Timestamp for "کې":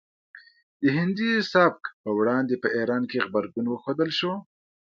3.09-3.23